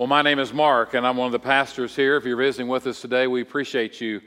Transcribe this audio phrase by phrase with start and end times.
[0.00, 2.16] Well, my name is Mark, and I'm one of the pastors here.
[2.16, 4.22] If you're visiting with us today, we appreciate you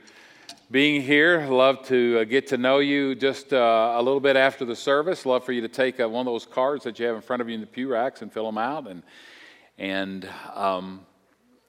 [0.70, 1.48] being here.
[1.48, 5.26] Love to uh, get to know you just uh, a little bit after the service.
[5.26, 7.42] Love for you to take uh, one of those cards that you have in front
[7.42, 9.02] of you in the pew racks and fill them out and
[9.76, 11.04] and um,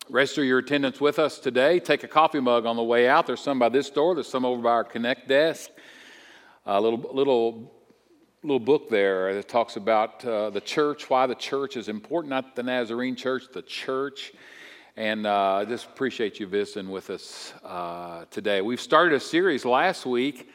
[0.07, 1.79] register your attendance with us today.
[1.79, 3.25] Take a coffee mug on the way out.
[3.25, 4.13] There's some by this door.
[4.13, 5.71] There's some over by our Connect desk.
[6.67, 7.74] A little little
[8.46, 12.55] little book there that talks about uh, the church, why the church is important, not
[12.55, 14.34] the Nazarene church, the church.
[14.95, 18.62] And uh, I just appreciate you visiting with us uh, today.
[18.62, 20.48] We've started a series last week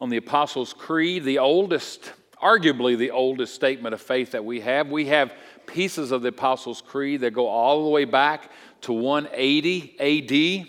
[0.00, 2.10] on the Apostles' Creed, the oldest,
[2.42, 4.88] arguably the oldest statement of faith that we have.
[4.88, 5.34] We have
[5.66, 10.64] pieces of the Apostles' Creed that go all the way back to 180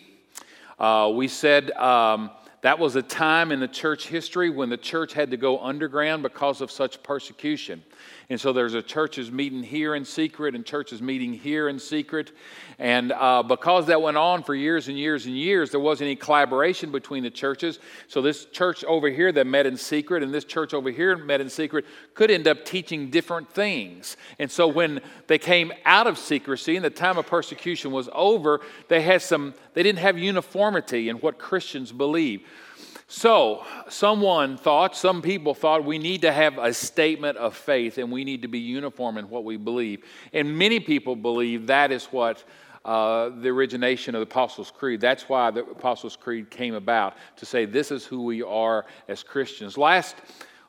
[0.75, 0.85] AD.
[0.85, 2.29] Uh, we said um,
[2.67, 6.21] that was a time in the church history when the church had to go underground
[6.21, 7.81] because of such persecution.
[8.29, 12.33] And so there's a churches meeting here in secret and churches meeting here in secret.
[12.77, 16.17] And uh, because that went on for years and years and years, there wasn't any
[16.17, 17.79] collaboration between the churches.
[18.09, 21.39] So this church over here that met in secret and this church over here met
[21.39, 24.17] in secret could end up teaching different things.
[24.39, 28.59] And so when they came out of secrecy and the time of persecution was over,
[28.89, 32.41] they had some, they didn't have uniformity in what Christians believe.
[33.09, 38.11] So, someone thought, some people thought, we need to have a statement of faith and
[38.11, 40.03] we need to be uniform in what we believe.
[40.33, 42.43] And many people believe that is what
[42.83, 44.99] uh, the origination of the Apostles' Creed.
[44.99, 49.23] That's why the Apostles' Creed came about, to say this is who we are as
[49.23, 49.77] Christians.
[49.77, 50.15] Last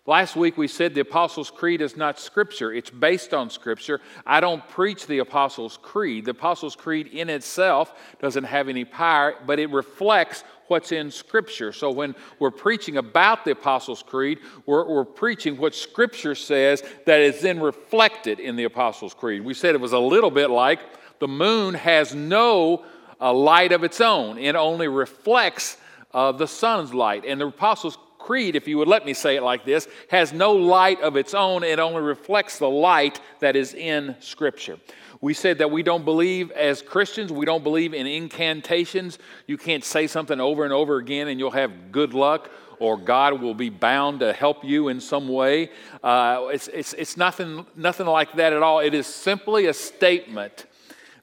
[0.08, 4.00] Last week we said the Apostles' Creed is not Scripture, it's based on Scripture.
[4.24, 6.24] I don't preach the Apostles' Creed.
[6.24, 11.72] The Apostles' Creed in itself doesn't have any power, but it reflects what's in Scripture.
[11.72, 17.20] So when we're preaching about the Apostles' Creed, we're, we're preaching what Scripture says that
[17.20, 19.44] is then reflected in the Apostles' Creed.
[19.44, 20.80] We said it was a little bit like
[21.18, 22.84] the moon has no
[23.20, 25.76] uh, light of its own, it only reflects
[26.14, 27.24] uh, the sun's light.
[27.24, 30.52] And the Apostles' Creed, if you would let me say it like this, has no
[30.52, 31.64] light of its own.
[31.64, 34.78] It only reflects the light that is in Scripture.
[35.20, 39.18] We said that we don't believe as Christians, we don't believe in incantations.
[39.46, 43.40] You can't say something over and over again and you'll have good luck or God
[43.40, 45.70] will be bound to help you in some way.
[46.02, 48.78] Uh, it's, it's, it's nothing, nothing like that at all.
[48.78, 50.66] It is simply a statement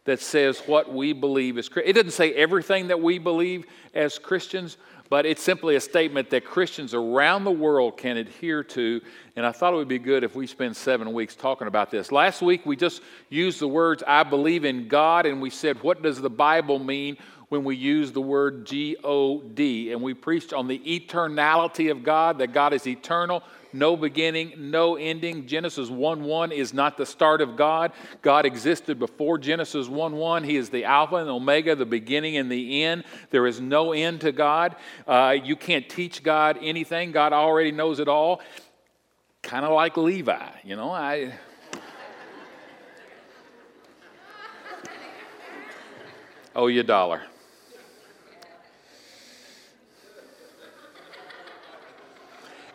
[0.04, 1.70] that says what we believe is.
[1.84, 4.78] It doesn't say everything that we believe as Christians,
[5.10, 9.02] but it's simply a statement that Christians around the world can adhere to.
[9.36, 12.12] And I thought it would be good if we spend seven weeks talking about this.
[12.12, 16.02] Last week, we just used the words, I believe in God, and we said, what
[16.02, 17.18] does the Bible mean
[17.50, 19.92] when we use the word G O D?
[19.92, 23.44] And we preached on the eternality of God, that God is eternal,
[23.76, 25.46] no beginning, no ending.
[25.48, 27.92] Genesis 1 1 is not the start of God.
[28.22, 30.44] God existed before Genesis 1 1.
[30.44, 33.04] He is the Alpha and Omega, the beginning and the end.
[33.30, 34.76] There is no end to God.
[35.06, 38.42] Uh, you can't teach God anything, God already knows it all.
[39.42, 40.92] Kind of like Levi, you know.
[40.92, 41.34] I.
[46.56, 47.22] owe you a dollar.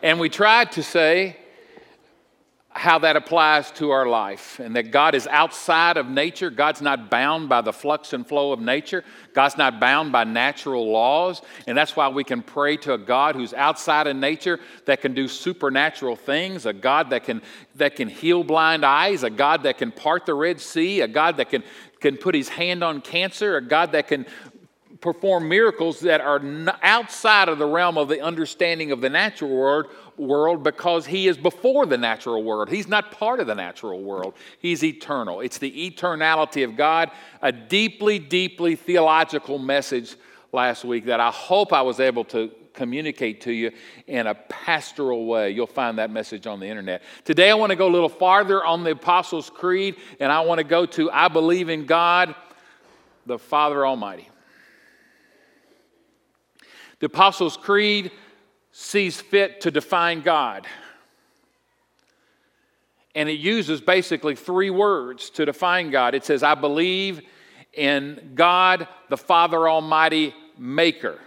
[0.03, 1.37] And we tried to say
[2.73, 6.49] how that applies to our life and that God is outside of nature.
[6.49, 9.03] God's not bound by the flux and flow of nature.
[9.33, 11.41] God's not bound by natural laws.
[11.67, 15.13] And that's why we can pray to a God who's outside of nature that can
[15.13, 17.41] do supernatural things, a God that can,
[17.75, 21.37] that can heal blind eyes, a God that can part the Red Sea, a God
[21.37, 21.63] that can,
[21.99, 24.25] can put his hand on cancer, a God that can
[25.01, 26.39] perform miracles that are
[26.83, 31.37] outside of the realm of the understanding of the natural world, world because he is
[31.37, 32.69] before the natural world.
[32.69, 35.41] He's not part of the natural world, he's eternal.
[35.41, 37.11] It's the eternality of God,
[37.41, 40.15] a deeply, deeply theological message
[40.53, 43.71] last week that I hope I was able to communicate to you
[44.07, 45.51] in a pastoral way.
[45.51, 47.01] You'll find that message on the internet.
[47.25, 50.59] Today, I want to go a little farther on the Apostles' Creed, and I want
[50.59, 52.35] to go to I believe in God,
[53.25, 54.29] the Father Almighty.
[57.01, 58.11] The Apostles' Creed
[58.71, 60.65] sees fit to define God.
[63.15, 66.15] And it uses basically three words to define God.
[66.15, 67.21] It says, I believe
[67.73, 71.19] in God, the Father Almighty, maker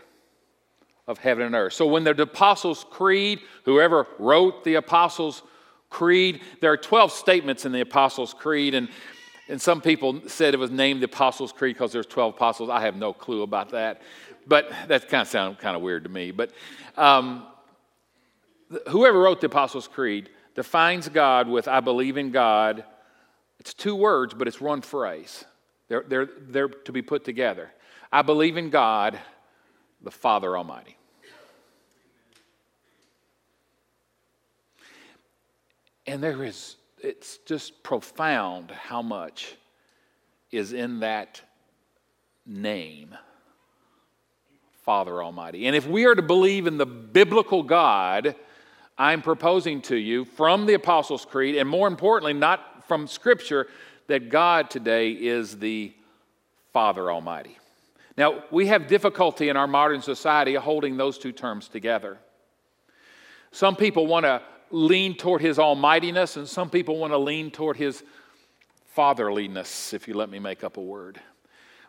[1.06, 1.72] of heaven and earth.
[1.74, 5.42] So when the Apostles' Creed, whoever wrote the Apostles'
[5.90, 8.88] Creed, there are 12 statements in the Apostles' Creed, and,
[9.48, 12.70] and some people said it was named the Apostles' Creed because there's 12 apostles.
[12.70, 14.00] I have no clue about that
[14.46, 16.30] but that kind of sounds kind of weird to me.
[16.30, 16.50] But
[16.96, 17.46] um,
[18.88, 22.84] whoever wrote the Apostles' Creed defines God with I believe in God.
[23.58, 25.44] It's two words, but it's one phrase.
[25.88, 27.70] They're, they're, they're to be put together.
[28.12, 29.18] I believe in God,
[30.02, 30.96] the Father Almighty.
[36.06, 39.56] And there is, it's just profound how much
[40.50, 41.40] is in that
[42.46, 43.16] name,
[44.84, 45.66] Father Almighty.
[45.66, 48.36] And if we are to believe in the biblical God,
[48.98, 53.66] I'm proposing to you from the Apostles' Creed, and more importantly, not from Scripture,
[54.08, 55.92] that God today is the
[56.72, 57.56] Father Almighty.
[58.16, 62.18] Now, we have difficulty in our modern society holding those two terms together.
[63.50, 67.76] Some people want to lean toward his almightiness, and some people want to lean toward
[67.76, 68.02] his
[68.86, 71.20] fatherliness, if you let me make up a word.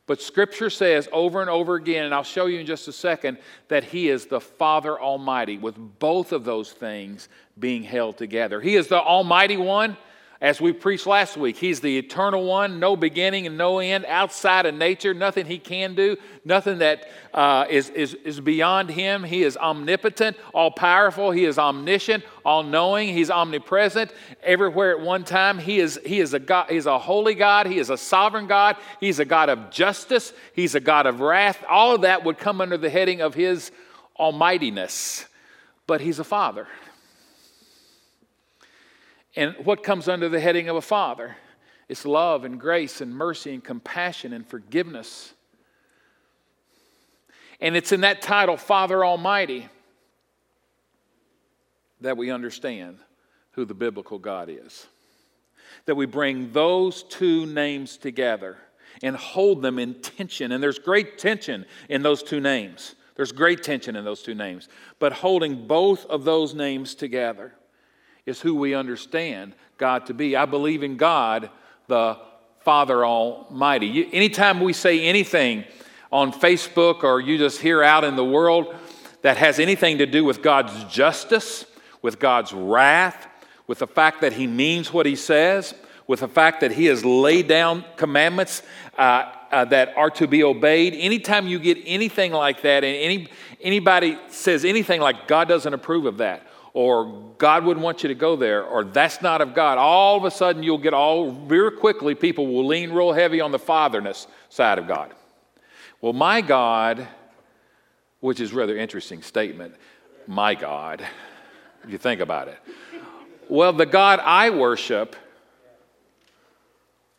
[0.07, 3.40] But Scripture says over and over again, and I'll show you in just a second,
[3.69, 8.62] that He is the Father Almighty, with both of those things being held together.
[8.62, 9.98] He is the Almighty One,
[10.42, 14.66] as we preached last week, He's the eternal one, no beginning and no end, outside
[14.66, 19.24] of nature, nothing He can do, nothing that uh, is is, is beyond Him.
[19.24, 24.12] He is omnipotent, all powerful, He is omniscient, all knowing, He's omnipresent,
[24.44, 25.58] everywhere at one time.
[25.58, 28.76] He is, he is a God, He's a holy God, He is a sovereign God,
[29.00, 31.64] He's a God of justice, He's a God of wrath.
[31.70, 33.72] All of that would come under the heading of His
[34.20, 35.26] almightiness.
[35.88, 36.68] But He's a Father.
[39.36, 41.36] And what comes under the heading of a father?
[41.90, 45.34] It's love and grace and mercy and compassion and forgiveness.
[47.60, 49.68] And it's in that title, Father Almighty,
[52.02, 52.98] that we understand
[53.52, 54.88] who the biblical God is.
[55.86, 58.58] That we bring those two names together
[59.04, 60.52] and hold them in tension.
[60.52, 62.96] And there's great tension in those two names.
[63.16, 64.68] There's great tension in those two names.
[65.00, 67.54] But holding both of those names together
[68.25, 70.36] is who we understand God to be.
[70.36, 71.50] I believe in God,
[71.88, 72.18] the
[72.62, 74.10] Father Almighty.
[74.12, 75.63] Anytime we say anything
[76.12, 78.74] on Facebook or you just hear out in the world
[79.22, 81.66] that has anything to do with God's justice,
[82.01, 83.27] with God's wrath,
[83.68, 85.75] with the fact that He means what He says,
[86.07, 88.63] with the fact that He has laid down commandments
[88.98, 90.94] uh, uh, that are to be obeyed.
[90.94, 93.27] Anytime you get anything like that, and any,
[93.62, 96.45] anybody says anything like God doesn't approve of that,
[96.75, 100.25] or God wouldn't want you to go there, or that's not of God, all of
[100.25, 104.27] a sudden you'll get all very quickly, people will lean real heavy on the fatherness
[104.50, 105.13] side of God.
[106.01, 107.07] Well, my God,
[108.19, 109.74] which is rather interesting statement,
[110.27, 111.01] my God,
[111.86, 112.60] if you think about it.
[113.48, 115.16] Well, the God I worship,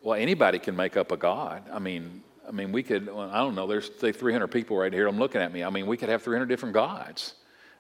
[0.02, 1.62] well, anybody can make up a God.
[1.72, 5.08] I mean, I mean, we could, I don't know, there's say 300 people right here.
[5.08, 5.64] I'm looking at me.
[5.64, 7.36] I mean, we could have 300 different gods.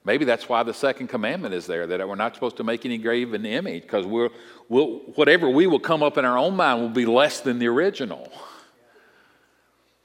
[0.06, 2.96] Maybe that's why the second commandment is there, that we're not supposed to make any
[2.96, 4.30] graven image, because we'll,
[4.68, 7.66] we'll, whatever we will come up in our own mind will be less than the
[7.66, 8.32] original.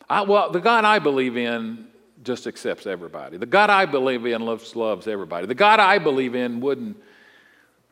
[0.09, 1.85] I, well, the God I believe in
[2.23, 3.37] just accepts everybody.
[3.37, 5.45] The God I believe in loves, loves everybody.
[5.45, 6.97] The God I believe in wouldn't,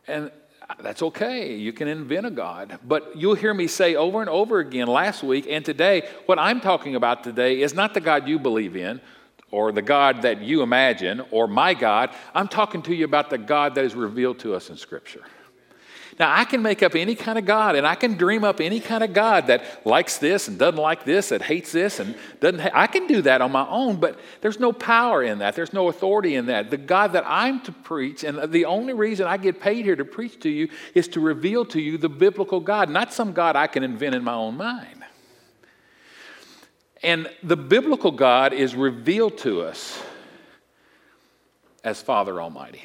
[0.08, 0.32] and
[0.80, 1.54] that's okay.
[1.54, 2.80] You can invent a God.
[2.84, 6.60] But you'll hear me say over and over again last week and today, what I'm
[6.60, 9.00] talking about today is not the God you believe in
[9.50, 12.10] or the God that you imagine or my God.
[12.34, 15.24] I'm talking to you about the God that is revealed to us in Scripture.
[16.20, 18.78] Now, I can make up any kind of God and I can dream up any
[18.78, 22.60] kind of God that likes this and doesn't like this, that hates this and doesn't.
[22.60, 25.56] Ha- I can do that on my own, but there's no power in that.
[25.56, 26.68] There's no authority in that.
[26.68, 30.04] The God that I'm to preach, and the only reason I get paid here to
[30.04, 33.66] preach to you is to reveal to you the biblical God, not some God I
[33.66, 34.99] can invent in my own mind.
[37.02, 40.02] And the biblical God is revealed to us
[41.82, 42.84] as Father Almighty.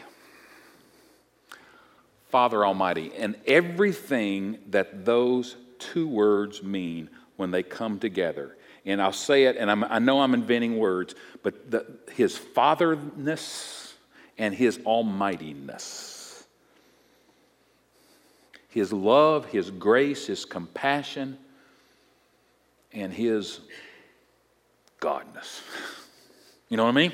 [2.30, 8.58] Father Almighty, and everything that those two words mean when they come together.
[8.86, 13.94] And I'll say it, and I'm, i know I'm inventing words, but the, his fatherness
[14.38, 16.46] and his almightiness,
[18.70, 21.38] his love, his grace, his compassion,
[22.92, 23.62] and his
[25.00, 25.62] godness.
[26.68, 27.14] You know what I mean?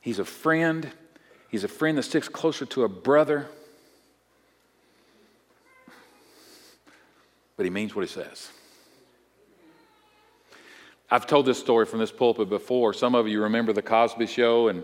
[0.00, 0.90] He's a friend.
[1.48, 3.46] He's a friend that sticks closer to a brother.
[7.56, 8.50] But he means what he says.
[11.08, 12.92] I've told this story from this pulpit before.
[12.92, 14.82] Some of you remember The Cosby Show, and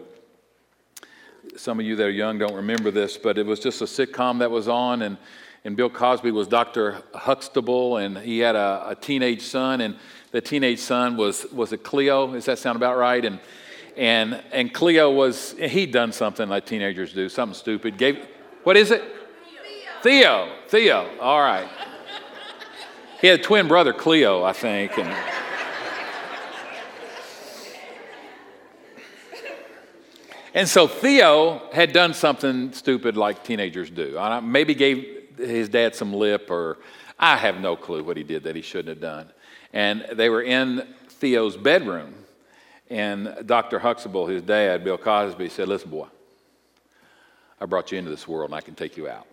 [1.56, 4.38] some of you that are young don't remember this, but it was just a sitcom
[4.38, 5.16] that was on, and,
[5.64, 7.02] and Bill Cosby was Dr.
[7.14, 9.96] Huxtable, and he had a, a teenage son, and
[10.30, 12.32] the teenage son was was it Cleo?
[12.32, 13.24] Does that sound about right?
[13.24, 13.40] And
[13.96, 17.98] and and Cleo was he'd done something like teenagers do, something stupid.
[17.98, 18.26] Gave
[18.64, 19.02] what is it?
[20.02, 20.48] Theo.
[20.68, 21.08] Theo.
[21.08, 21.18] Theo.
[21.20, 21.68] All right.
[23.20, 24.96] He had a twin brother, Cleo, I think.
[24.96, 25.12] And
[30.54, 34.18] And so Theo had done something stupid like teenagers do.
[34.42, 36.78] Maybe gave his dad some lip, or
[37.18, 39.30] I have no clue what he did that he shouldn't have done.
[39.72, 42.14] And they were in Theo's bedroom,
[42.90, 43.78] and Dr.
[43.78, 46.08] Huxtable, his dad, Bill Cosby, said, Listen, boy,
[47.60, 49.26] I brought you into this world and I can take you out.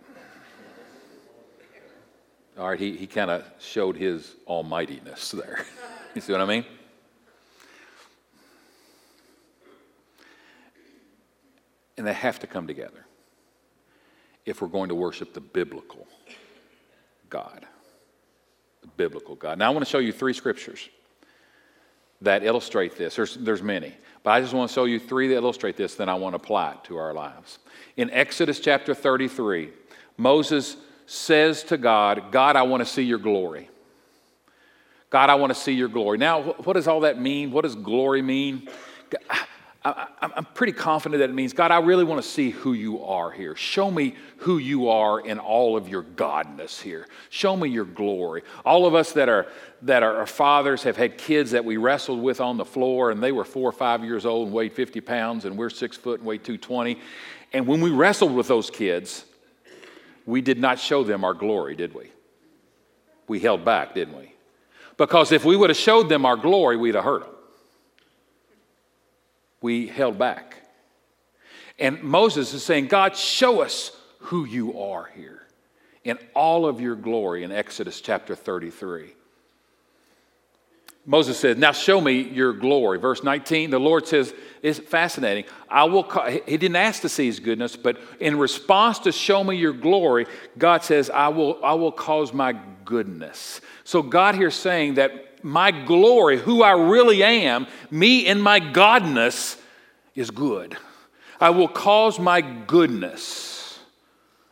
[2.58, 5.64] All right, he, he kind of showed his almightiness there.
[6.14, 6.64] you see what I mean?
[11.98, 13.05] And they have to come together
[14.46, 16.06] if we're going to worship the biblical
[17.28, 17.66] God.
[18.80, 19.58] The biblical God.
[19.58, 20.88] Now, I want to show you three scriptures
[22.22, 23.16] that illustrate this.
[23.16, 26.08] There's, there's many, but I just want to show you three that illustrate this, then
[26.08, 27.58] I want to apply it to our lives.
[27.96, 29.70] In Exodus chapter 33,
[30.16, 30.76] Moses
[31.06, 33.68] says to God, God, I want to see your glory.
[35.10, 36.18] God, I want to see your glory.
[36.18, 37.52] Now, what does all that mean?
[37.52, 38.68] What does glory mean?
[39.86, 43.04] I, am pretty confident that it means, God, I really want to see who you
[43.04, 43.54] are here.
[43.54, 47.06] Show me who you are in all of your godness here.
[47.30, 48.42] Show me your glory.
[48.64, 49.46] All of us that are
[49.82, 53.30] that are fathers have had kids that we wrestled with on the floor, and they
[53.30, 56.26] were four or five years old and weighed 50 pounds, and we're six foot and
[56.26, 56.98] weigh 220.
[57.52, 59.24] And when we wrestled with those kids,
[60.24, 62.10] we did not show them our glory, did we?
[63.28, 64.32] We held back, didn't we?
[64.96, 67.35] Because if we would have showed them our glory, we'd have hurt them
[69.66, 70.62] we held back.
[71.76, 75.42] And Moses is saying, God, show us who you are here
[76.04, 79.08] in all of your glory in Exodus chapter 33.
[81.04, 83.00] Moses said, Now show me your glory.
[83.00, 84.32] Verse 19, the Lord says,
[84.62, 85.46] It's fascinating.
[85.68, 89.42] I will, call, he didn't ask to see his goodness, but in response to show
[89.42, 93.60] me your glory, God says, I will, I will cause my goodness.
[93.82, 99.58] So God here saying that my glory, who I really am, me in my godness,
[100.14, 100.76] is good.
[101.40, 103.78] I will cause my goodness.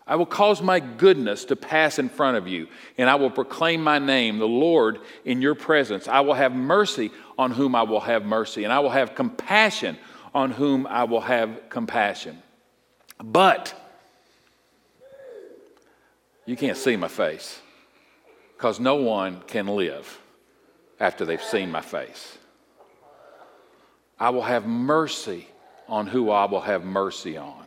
[0.06, 3.82] I will cause my goodness to pass in front of you, and I will proclaim
[3.82, 6.06] my name, the Lord, in your presence.
[6.08, 9.96] I will have mercy on whom I will have mercy, and I will have compassion
[10.34, 12.42] on whom I will have compassion.
[13.22, 13.74] But
[16.44, 17.60] you can't see my face
[18.56, 20.20] because no one can live
[21.04, 22.38] after they've seen my face.
[24.18, 25.46] I will have mercy
[25.86, 27.66] on who I will have mercy on.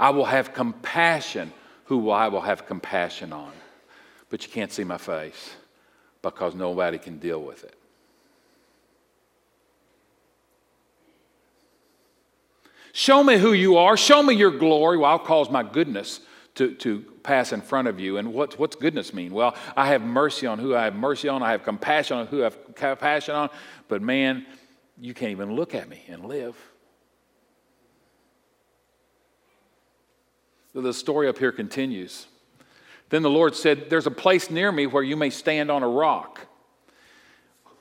[0.00, 1.52] I will have compassion
[1.84, 3.52] who I will have compassion on.
[4.30, 5.54] But you can't see my face
[6.22, 7.78] because nobody can deal with it.
[12.92, 13.96] Show me who you are.
[13.96, 14.98] Show me your glory.
[14.98, 16.18] Well, I'll cause my goodness
[16.54, 18.18] to, to pass in front of you.
[18.18, 19.32] And what, what's goodness mean?
[19.32, 22.40] Well, I have mercy on who I have mercy on, I have compassion on who
[22.40, 23.50] I have compassion on,
[23.88, 24.46] but man,
[25.00, 26.56] you can't even look at me and live.
[30.74, 32.26] The story up here continues.
[33.10, 35.88] Then the Lord said, There's a place near me where you may stand on a
[35.88, 36.46] rock.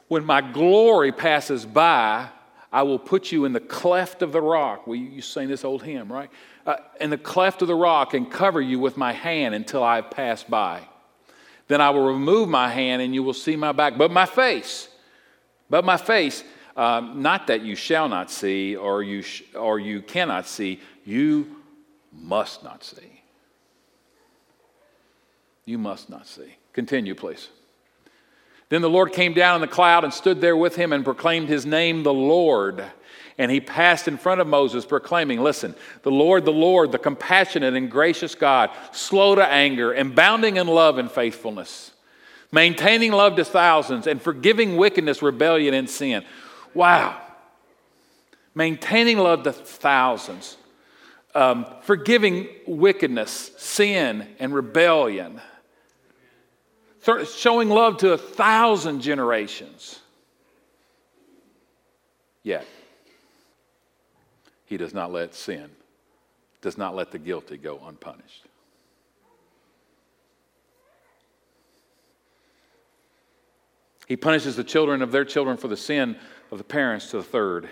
[0.10, 2.28] When my glory passes by,
[2.70, 4.88] I will put you in the cleft of the rock.
[4.88, 6.30] We Well, you sing this old hymn, right?
[6.65, 9.98] Uh, in the cleft of the rock and cover you with my hand until I
[9.98, 10.82] have passed by.
[11.68, 14.89] Then I will remove my hand and you will see my back, but my face,
[15.70, 16.44] but my face,
[16.75, 21.56] um, not that you shall not see or you, sh- or you cannot see, you
[22.12, 23.22] must not see.
[25.65, 26.58] You must not see.
[26.74, 27.50] Continue, please.
[28.70, 31.50] Then the Lord came down in the cloud and stood there with him and proclaimed
[31.50, 32.86] his name, the Lord.
[33.42, 37.74] And he passed in front of Moses, proclaiming, Listen, the Lord, the Lord, the compassionate
[37.74, 41.90] and gracious God, slow to anger, abounding in love and faithfulness,
[42.52, 46.24] maintaining love to thousands, and forgiving wickedness, rebellion, and sin.
[46.76, 47.20] Wow.
[48.54, 50.56] Maintaining love to thousands,
[51.34, 55.42] um, forgiving wickedness, sin, and rebellion,
[57.36, 60.00] showing love to a thousand generations.
[62.44, 62.68] Yet.
[64.72, 65.70] He does not let sin,
[66.62, 68.46] does not let the guilty go unpunished.
[74.08, 76.16] He punishes the children of their children for the sin
[76.54, 77.68] of the parents to the third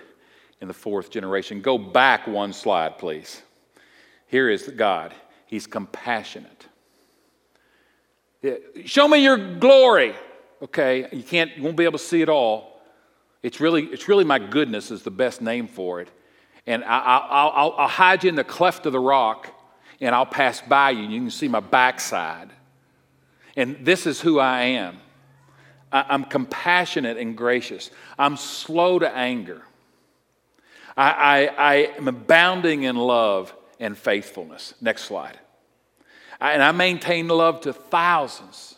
[0.60, 1.62] and the fourth generation.
[1.62, 3.40] Go back one slide, please.
[4.26, 5.14] Here is God.
[5.46, 6.66] He's compassionate.
[8.84, 10.14] Show me your glory.
[10.60, 12.82] Okay, you can't, you won't be able to see it all.
[13.42, 16.10] It's really, it's really my goodness is the best name for it
[16.66, 19.48] and I, will hide you in the cleft of the rock,
[20.00, 22.50] and I'll pass by you, and you can see my backside.
[23.56, 24.98] And this is who I am.
[25.92, 27.90] I, am compassionate and gracious.
[28.18, 29.62] I'm slow to anger.
[30.96, 34.74] I, I, I am abounding in love and faithfulness.
[34.80, 35.38] Next slide.
[36.40, 38.76] I, and I maintain love to thousands.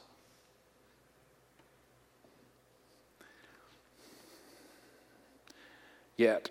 [6.17, 6.51] Yet,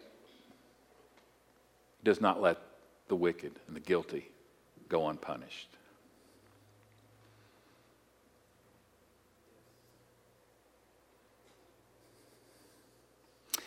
[2.03, 2.57] does not let
[3.07, 4.27] the wicked and the guilty
[4.89, 5.69] go unpunished.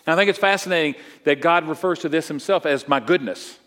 [0.07, 3.59] And I think it's fascinating that God refers to this himself as my goodness.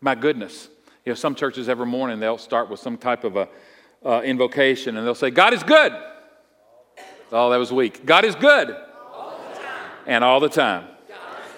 [0.00, 0.68] My goodness.
[1.04, 3.48] You know, some churches every morning they'll start with some type of a
[4.04, 5.92] uh, invocation and they'll say, God is good.
[7.32, 8.04] Oh, that was weak.
[8.04, 8.70] God is good.
[8.70, 9.40] All
[10.06, 10.86] and all the time.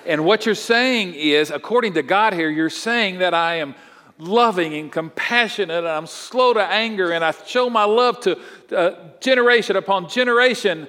[0.08, 3.76] And what you're saying is, according to God here, you're saying that I am
[4.18, 8.36] loving and compassionate and I'm slow to anger and I show my love to
[8.74, 10.88] uh, generation upon generation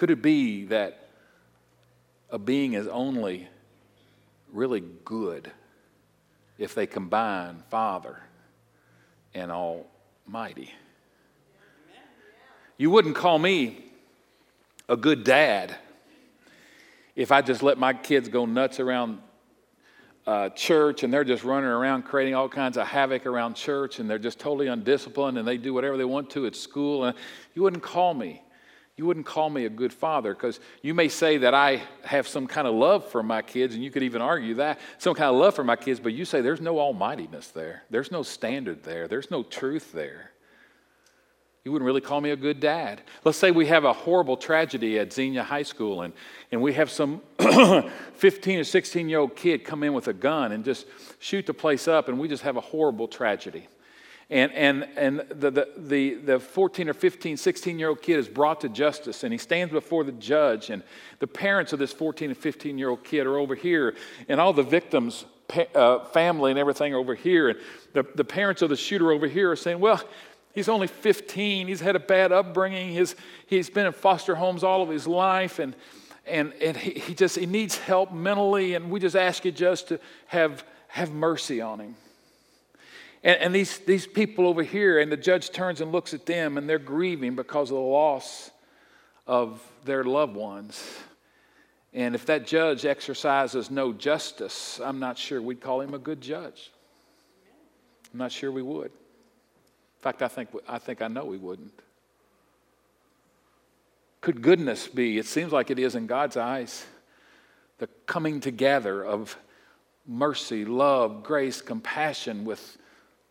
[0.00, 1.10] Could it be that
[2.30, 3.46] a being is only
[4.50, 5.52] really good
[6.56, 8.18] if they combine Father
[9.34, 10.72] and Almighty?
[12.80, 13.84] You wouldn't call me
[14.88, 15.76] a good dad
[17.14, 19.18] if I just let my kids go nuts around
[20.26, 24.08] uh, church and they're just running around creating all kinds of havoc around church and
[24.08, 27.04] they're just totally undisciplined and they do whatever they want to at school.
[27.04, 27.18] And
[27.54, 28.40] you wouldn't call me
[28.96, 32.46] you wouldn't call me a good father because you may say that I have some
[32.46, 35.36] kind of love for my kids, and you could even argue that some kind of
[35.36, 37.84] love for my kids, but you say there's no almightiness there.
[37.88, 39.08] There's no standard there.
[39.08, 40.32] There's no truth there.
[41.64, 43.02] You wouldn't really call me a good dad.
[43.22, 46.14] Let's say we have a horrible tragedy at Xenia High School, and,
[46.50, 47.20] and we have some
[48.14, 50.86] 15 or 16 year old kid come in with a gun and just
[51.18, 53.68] shoot the place up, and we just have a horrible tragedy.
[54.30, 58.28] And, and, and the, the, the, the 14 or 15, 16 year old kid is
[58.28, 60.70] brought to justice and he stands before the judge.
[60.70, 60.84] And
[61.18, 63.96] the parents of this 14 and 15 year old kid are over here,
[64.28, 65.26] and all the victims'
[65.74, 67.48] uh, family and everything are over here.
[67.48, 67.58] And
[67.92, 70.00] the, the parents of the shooter over here are saying, Well,
[70.54, 71.68] he's only 15.
[71.68, 72.92] He's had a bad upbringing.
[72.92, 75.58] His, he's been in foster homes all of his life.
[75.58, 75.74] And,
[76.26, 78.74] and, and he, he just he needs help mentally.
[78.74, 81.94] And we just ask you just to have, have mercy on him.
[83.22, 86.56] And, and these, these people over here, and the judge turns and looks at them,
[86.56, 88.50] and they're grieving because of the loss
[89.26, 90.82] of their loved ones.
[91.92, 96.20] And if that judge exercises no justice, I'm not sure we'd call him a good
[96.20, 96.70] judge.
[98.12, 98.92] I'm not sure we would.
[100.00, 101.78] In fact, I think, I think I know we wouldn't.
[104.22, 106.86] Could goodness be, it seems like it is in God's eyes,
[107.76, 109.36] the coming together of
[110.06, 112.78] mercy, love, grace, compassion with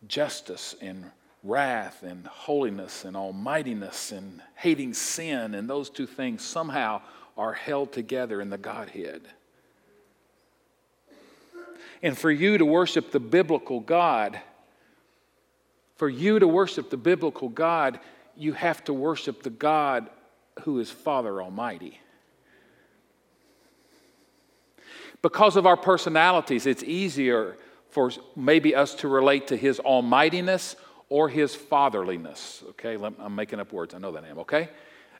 [0.06, 1.10] justice and
[1.42, 7.02] wrath and holiness and almightiness and hating sin, and those two things somehow
[7.36, 9.22] are held together in the Godhead.
[12.00, 14.40] And for you to worship the biblical God,
[16.00, 18.00] for you to worship the biblical God,
[18.34, 20.08] you have to worship the God
[20.62, 22.00] who is Father Almighty.
[25.20, 27.58] Because of our personalities, it's easier
[27.90, 30.74] for maybe us to relate to his almightiness
[31.10, 32.64] or his fatherliness.
[32.70, 33.92] Okay, I'm making up words.
[33.92, 34.38] I know that I am.
[34.38, 34.70] Okay,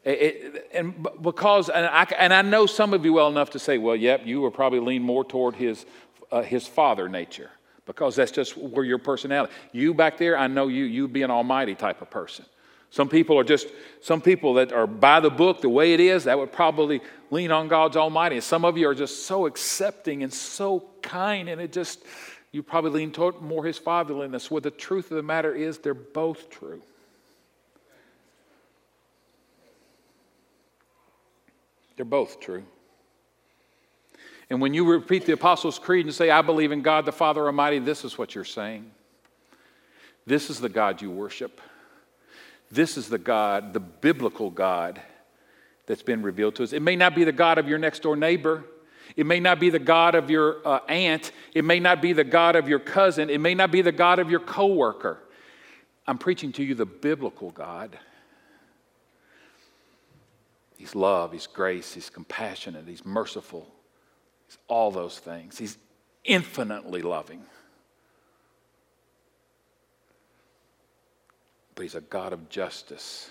[0.03, 3.77] it, and because and I, and I know some of you well enough to say,
[3.77, 5.85] well, yep, you will probably lean more toward his
[6.33, 7.51] uh, his father nature
[7.91, 9.53] because that's just where your personality.
[9.73, 10.85] You back there, I know you.
[10.85, 12.45] You be an almighty type of person.
[12.91, 13.67] Some people are just,
[14.01, 17.01] some people that are by the book the way it is, that would probably
[17.33, 18.37] lean on God's Almighty.
[18.37, 22.05] And some of you are just so accepting and so kind, and it just,
[22.53, 24.53] you probably lean toward more his fatherliness.
[24.53, 26.83] Where the truth of the matter is, they're both true.
[31.97, 32.63] They're both true.
[34.51, 37.47] And when you repeat the Apostles' Creed and say, I believe in God the Father
[37.47, 38.91] Almighty, this is what you're saying.
[40.27, 41.61] This is the God you worship.
[42.71, 45.01] This is the God, the biblical God
[45.87, 46.73] that's been revealed to us.
[46.73, 48.65] It may not be the God of your next door neighbor.
[49.17, 51.33] It may not be the God of your uh, aunt.
[51.55, 53.31] It may not be the God of your cousin.
[53.31, 55.19] It may not be the God of your coworker.
[56.07, 57.99] I'm preaching to you the biblical God.
[60.77, 63.69] He's love, He's grace, He's compassionate, He's merciful.
[64.51, 65.59] He's all those things.
[65.59, 65.79] He's
[66.25, 67.45] infinitely loving.
[71.77, 73.31] But He's a God of justice,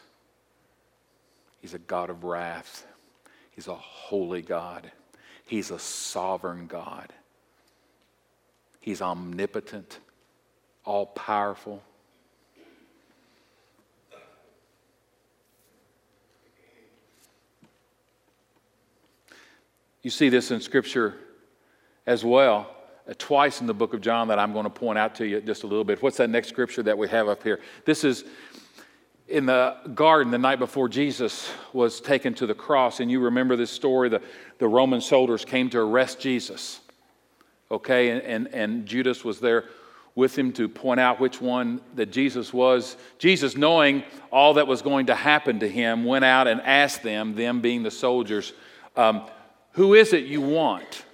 [1.61, 2.87] He's a God of wrath,
[3.51, 4.89] He's a holy God.
[5.43, 7.11] He's a sovereign God.
[8.79, 9.97] He's omnipotent,
[10.85, 11.81] all powerful.
[20.01, 21.15] You see this in Scripture
[22.05, 22.75] as well,
[23.07, 25.41] uh, twice in the book of John that I'm going to point out to you
[25.41, 26.01] just a little bit.
[26.01, 27.59] What's that next scripture that we have up here?
[27.85, 28.23] This is
[29.27, 32.99] in the garden the night before Jesus was taken to the cross.
[32.99, 34.23] And you remember this story the,
[34.57, 36.79] the Roman soldiers came to arrest Jesus.
[37.69, 39.65] Okay, and, and, and Judas was there
[40.15, 42.97] with him to point out which one that Jesus was.
[43.19, 47.35] Jesus, knowing all that was going to happen to him, went out and asked them,
[47.35, 48.53] them being the soldiers,
[48.95, 49.27] um,
[49.79, 51.05] Who is it you want?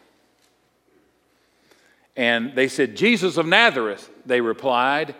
[2.16, 5.14] And they said, Jesus of Nazareth, they replied.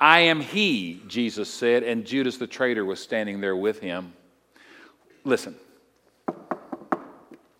[0.00, 4.12] I am he, Jesus said, and Judas the traitor was standing there with him.
[5.22, 5.54] Listen,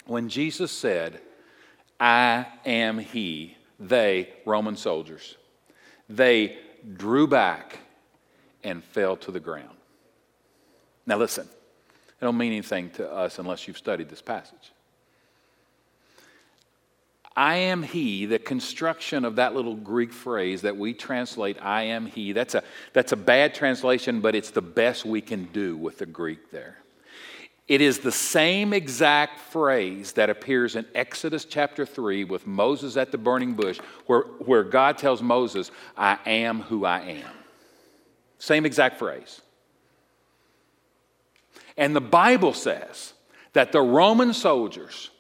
[0.07, 1.21] when Jesus said,
[2.01, 5.37] I am he, they, Roman soldiers,
[6.09, 6.59] they
[6.95, 7.79] drew back
[8.65, 9.79] and fell to the ground.
[11.07, 14.73] Now, listen, it don't mean anything to us unless you've studied this passage.
[17.37, 22.07] I am he, the construction of that little Greek phrase that we translate, I am
[22.07, 25.99] he, that's a, that's a bad translation, but it's the best we can do with
[25.99, 26.79] the Greek there.
[27.69, 33.13] It is the same exact phrase that appears in Exodus chapter 3 with Moses at
[33.13, 37.31] the burning bush, where, where God tells Moses, I am who I am.
[38.41, 39.41] Same exact phrase.
[41.77, 43.13] And the Bible says
[43.53, 45.11] that the Roman soldiers,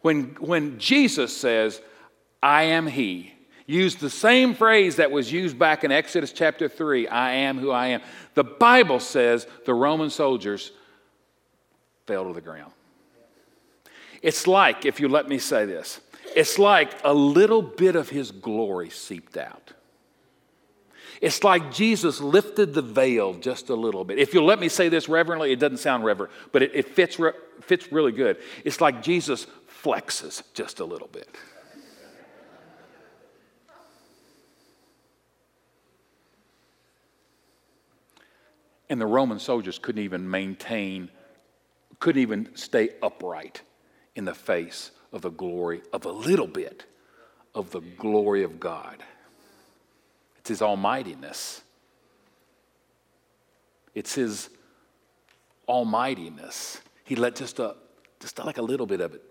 [0.00, 1.80] when, when Jesus says,
[2.42, 3.32] I am He,
[3.66, 7.70] use the same phrase that was used back in Exodus chapter 3 I am who
[7.70, 8.02] I am.
[8.34, 10.72] The Bible says the Roman soldiers
[12.06, 12.72] fell to the ground.
[14.22, 16.00] It's like, if you let me say this,
[16.36, 19.72] it's like a little bit of His glory seeped out.
[21.20, 24.18] It's like Jesus lifted the veil just a little bit.
[24.18, 27.18] If you'll let me say this reverently, it doesn't sound reverent, but it, it fits,
[27.18, 28.38] re- fits really good.
[28.64, 29.46] It's like Jesus
[29.82, 31.28] flexes just a little bit.
[38.88, 41.10] And the Roman soldiers couldn't even maintain,
[42.00, 43.62] couldn't even stay upright
[44.16, 46.84] in the face of the glory of a little bit
[47.54, 48.96] of the glory of God.
[50.38, 51.62] It's His almightiness.
[53.94, 54.50] It's His
[55.68, 56.80] almightiness.
[57.04, 57.76] He let just a,
[58.18, 59.29] just like a little bit of it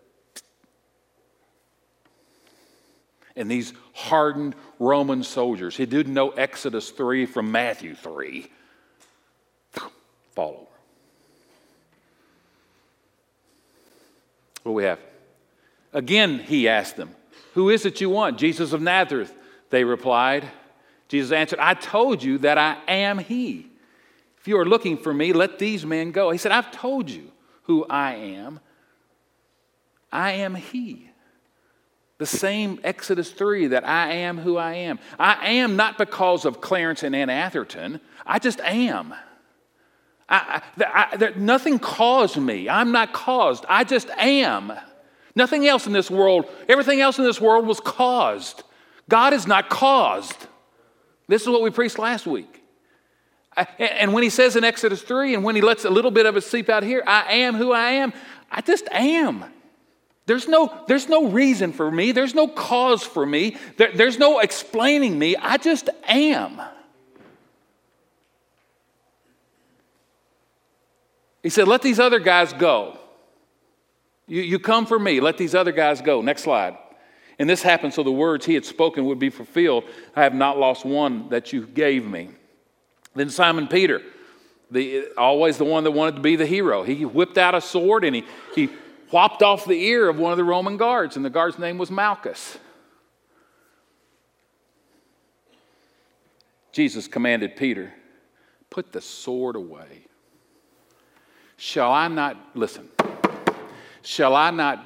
[3.40, 5.76] and these hardened Roman soldiers.
[5.76, 8.48] He didn't know Exodus 3 from Matthew 3.
[10.36, 10.66] Fall over.
[14.64, 15.00] What do we have?
[15.94, 17.16] Again, he asked them,
[17.54, 18.38] Who is it you want?
[18.38, 19.34] Jesus of Nazareth,
[19.70, 20.48] they replied.
[21.08, 23.68] Jesus answered, I told you that I am he.
[24.38, 26.30] If you are looking for me, let these men go.
[26.30, 27.32] He said, I've told you
[27.64, 28.60] who I am.
[30.12, 31.09] I am he.
[32.20, 35.00] The same Exodus 3 that I am who I am.
[35.18, 39.16] I am not because of Clarence and Ann Atherton, I just am.
[40.28, 42.70] I, I, I, nothing caused me.
[42.70, 43.66] I'm not caused.
[43.68, 44.72] I just am.
[45.34, 48.64] Nothing else in this world, everything else in this world was caused.
[49.08, 50.48] God is not caused.
[51.28, 52.62] This is what we preached last week.
[53.78, 56.36] And when he says in Exodus 3, and when he lets a little bit of
[56.36, 58.14] it seep out here, I am who I am,
[58.52, 59.46] I just am.
[60.30, 62.12] There's no, there's no reason for me.
[62.12, 63.58] There's no cause for me.
[63.78, 65.36] There, there's no explaining me.
[65.36, 66.62] I just am.
[71.42, 73.00] He said, Let these other guys go.
[74.28, 75.20] You, you come for me.
[75.20, 76.22] Let these other guys go.
[76.22, 76.78] Next slide.
[77.40, 79.86] And this happened so the words he had spoken would be fulfilled.
[80.16, 82.30] I have not lost one that you gave me.
[83.16, 84.04] Then Simon Peter,
[84.70, 88.04] the, always the one that wanted to be the hero, he whipped out a sword
[88.04, 88.70] and he, he
[89.12, 91.92] whopped off the ear of one of the Roman guards, and the guard's name was
[91.92, 92.58] Malchus.
[96.72, 97.94] Jesus commanded Peter,
[98.70, 100.06] Put the sword away.
[101.58, 102.88] Shall I not, listen,
[104.02, 104.86] shall I not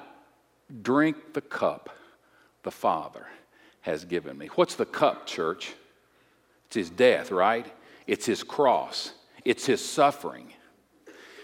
[0.81, 1.89] drink the cup
[2.63, 3.27] the Father
[3.81, 4.47] has given me?
[4.55, 5.73] What's the cup, church?
[6.67, 7.71] It's his death, right?
[8.07, 9.11] It's his cross,
[9.45, 10.51] it's his suffering.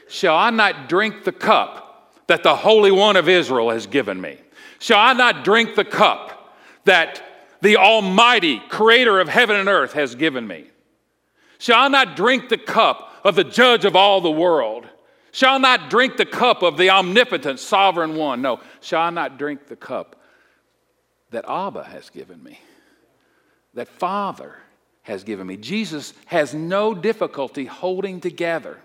[0.08, 1.89] Shall I not drink the cup
[2.30, 4.38] that the Holy One of Israel has given me?
[4.80, 7.22] Shall I not drink the cup that
[7.62, 10.66] the Almighty Creator of heaven and earth has given me?
[11.58, 14.88] Shall I not drink the cup of the Judge of all the world?
[15.32, 18.42] Shall I not drink the cup of the omnipotent, sovereign one?
[18.42, 18.62] No.
[18.80, 20.16] Shall I not drink the cup
[21.32, 22.60] that Abba has given me?
[23.74, 24.56] That Father
[25.02, 25.58] has given me.
[25.58, 28.78] Jesus has no difficulty holding together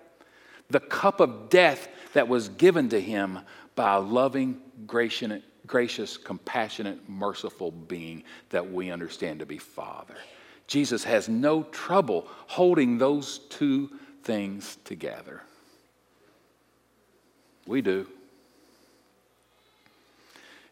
[0.74, 3.38] the cup of death that was given to him
[3.76, 10.16] by a loving, gracious, compassionate, merciful being that we understand to be Father.
[10.66, 13.88] Jesus has no trouble holding those two
[14.24, 15.42] things together.
[17.68, 18.08] We do.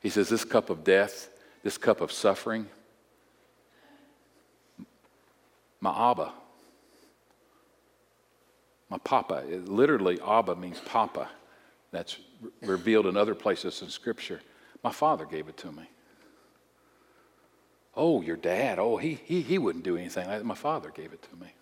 [0.02, 1.28] He says, This cup of death,
[1.62, 2.66] this cup of suffering,
[5.80, 6.32] my Abba,
[8.92, 11.30] my Papa, eh, literally, Abba means Papa.
[11.92, 12.18] That's
[12.60, 14.42] revealed in other places in Scripture.
[14.84, 15.88] My Father gave it to me.
[17.96, 20.44] Oh, your dad, oh, he, he, he wouldn't do anything like that.
[20.44, 21.54] My Father gave it to me.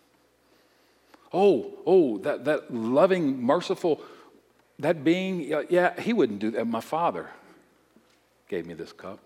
[1.32, 4.00] Oh, oh, that, that loving, merciful,
[4.80, 6.66] that being, yeah, he wouldn't do that.
[6.66, 7.30] My Father
[8.48, 9.20] gave me this cup.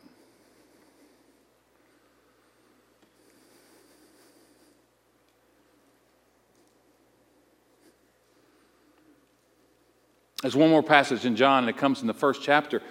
[10.44, 12.82] There's one more passage in John, and it comes in the first chapter.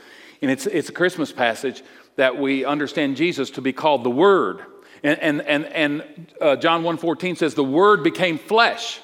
[0.41, 1.83] And it's, it's a Christmas passage
[2.15, 4.65] that we understand Jesus to be called the Word.
[5.03, 8.99] And, and, and, and uh, John 1.14 says, the Word became flesh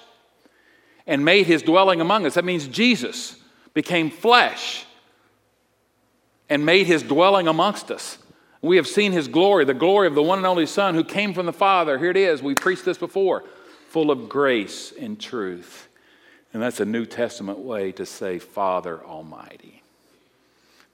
[1.06, 2.34] and made his dwelling among us.
[2.34, 3.36] That means Jesus
[3.76, 4.84] became flesh
[6.50, 8.18] and made his dwelling amongst us.
[8.64, 11.36] We have seen his glory, the glory of the one and only Son who came
[11.36, 12.00] from the Father.
[12.00, 12.42] Here it is.
[12.42, 13.44] We preached this before,
[13.90, 15.89] full of grace and truth.
[16.54, 19.84] And that's a New Testament way to say Father Almighty.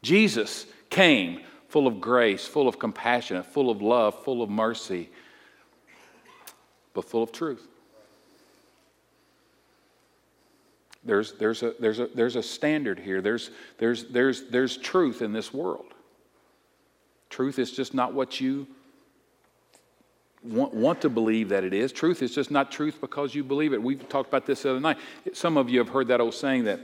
[0.01, 5.09] Jesus came full of grace, full of compassion, full of love, full of mercy,
[6.93, 7.67] but full of truth.
[11.03, 13.21] There's, there's, a, there's, a, there's a standard here.
[13.21, 15.85] There's, there's, there's, there's truth in this world.
[17.29, 18.67] Truth is just not what you
[20.45, 21.91] want, want to believe that it is.
[21.91, 23.81] Truth is just not truth because you believe it.
[23.81, 24.97] We talked about this the other night.
[25.33, 26.79] Some of you have heard that old saying that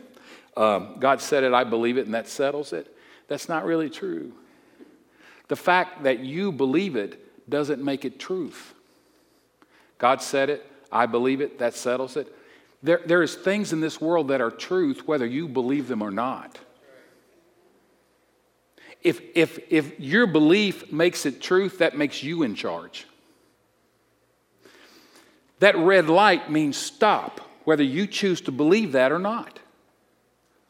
[0.57, 2.95] um, God said it, I believe it, and that settles it.
[3.27, 4.33] That's not really true.
[5.47, 8.73] The fact that you believe it doesn't make it truth.
[9.97, 12.33] God said it, I believe it, that settles it.
[12.83, 16.11] There, there is things in this world that are truth whether you believe them or
[16.11, 16.57] not.
[19.03, 23.07] If, if, if your belief makes it truth, that makes you in charge.
[25.61, 29.59] That red light means stop, whether you choose to believe that or not.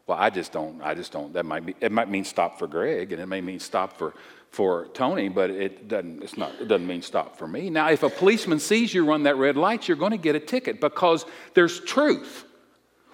[0.06, 1.32] Well, I just don't, I just don't.
[1.32, 4.14] That might be, it might mean stop for Greg, and it may mean stop for,
[4.50, 7.70] for Tony, but it doesn't, it's not, it doesn't mean stop for me.
[7.70, 10.42] Now, if a policeman sees you run that red light, you're going to get a
[10.42, 12.44] ticket because there's truth,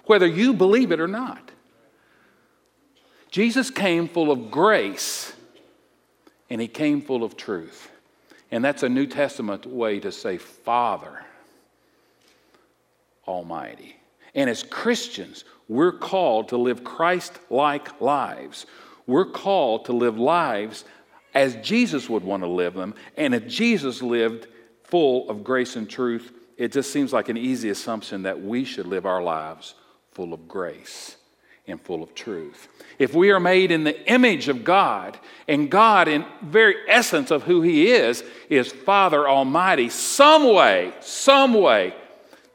[0.06, 1.52] whether you believe it or not.
[3.30, 5.32] Jesus came full of grace,
[6.50, 7.88] and he came full of truth.
[8.50, 11.24] And that's a New Testament way to say Father.
[13.28, 13.94] Almighty.
[14.34, 18.66] And as Christians, we're called to live Christ like lives.
[19.06, 20.84] We're called to live lives
[21.34, 22.94] as Jesus would want to live them.
[23.16, 24.48] And if Jesus lived
[24.84, 28.86] full of grace and truth, it just seems like an easy assumption that we should
[28.86, 29.74] live our lives
[30.12, 31.16] full of grace
[31.68, 32.68] and full of truth.
[32.98, 37.42] If we are made in the image of God, and God, in very essence of
[37.44, 41.94] who He is, is Father Almighty, some way, some way,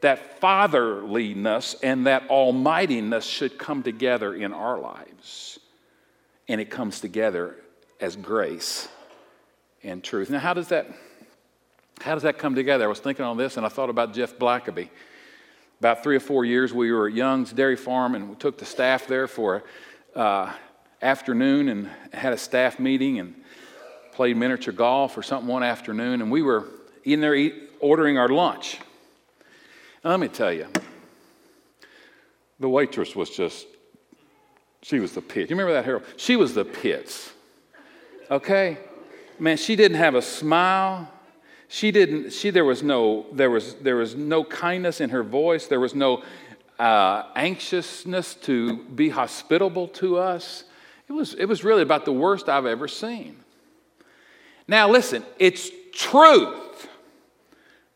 [0.03, 5.59] that fatherliness and that almightiness should come together in our lives.
[6.47, 7.55] And it comes together
[8.01, 8.89] as grace
[9.81, 10.29] and truth.
[10.29, 10.87] Now, how does that,
[12.01, 12.83] how does that come together?
[12.83, 14.89] I was thinking on this and I thought about Jeff Blackaby.
[15.79, 18.65] About three or four years, we were at Young's Dairy Farm and we took the
[18.65, 19.63] staff there for
[20.15, 20.51] uh,
[21.01, 23.35] afternoon and had a staff meeting and
[24.11, 26.21] played miniature golf or something one afternoon.
[26.21, 26.65] And we were
[27.05, 28.79] in there eat, ordering our lunch.
[30.03, 30.67] Let me tell you,
[32.59, 33.67] the waitress was just,
[34.81, 35.49] she was the pits.
[35.49, 36.03] You remember that, Harold?
[36.17, 37.31] She was the pits.
[38.29, 38.77] Okay?
[39.39, 41.09] Man, she didn't have a smile.
[41.69, 45.67] She didn't, she, there was no, there was, there was no kindness in her voice.
[45.67, 46.23] There was no
[46.77, 50.65] uh, anxiousness to be hospitable to us.
[51.07, 53.37] It was, it was really about the worst I've ever seen.
[54.67, 56.87] Now, listen, it's truth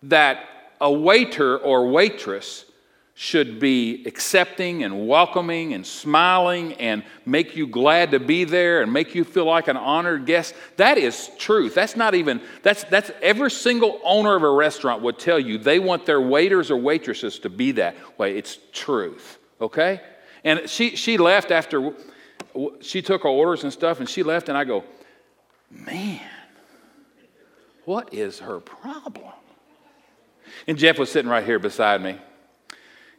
[0.03, 2.65] that a waiter or waitress
[3.13, 8.93] should be accepting and welcoming and smiling and make you glad to be there and
[8.93, 11.73] make you feel like an honored guest that is truth.
[11.73, 15.79] That's not even that's that's every single owner of a restaurant would tell you they
[15.79, 18.37] want their waiters or waitresses to be that way.
[18.37, 20.01] It's truth okay?
[20.43, 21.93] And she, she left after
[22.81, 24.83] she took her orders and stuff, and she left, and I go,
[25.69, 26.21] man,
[27.85, 29.31] what is her problem?
[30.67, 32.17] And Jeff was sitting right here beside me,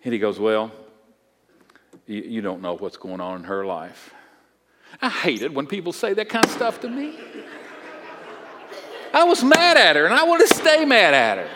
[0.05, 0.71] and he goes, Well,
[2.07, 4.15] you, you don't know what's going on in her life.
[5.01, 7.19] I hate it when people say that kind of stuff to me.
[9.15, 11.51] I was mad at her, and I want to stay mad at her.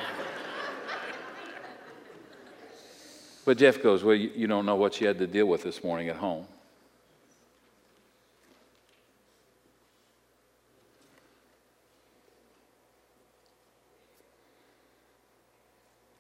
[3.44, 5.85] But Jeff goes, Well, you, you don't know what she had to deal with this
[5.85, 6.46] morning at home.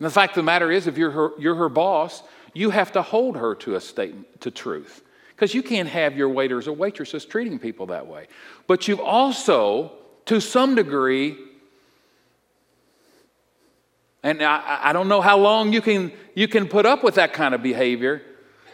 [0.02, 2.90] And the fact of the matter is, if you're her, you're her boss, you have
[2.90, 5.00] to hold her to a statement, to truth.
[5.28, 8.26] Because you can't have your waiters or waitresses treating people that way.
[8.66, 9.92] But you've also,
[10.24, 11.38] to some degree,
[14.24, 17.32] and I, I, don't know how long you can, you can put up with that
[17.32, 18.22] kind of behavior,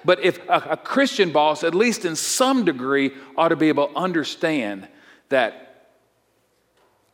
[0.06, 3.88] but if a, a Christian boss, at least in some degree, ought to be able
[3.88, 4.88] to understand
[5.28, 5.67] that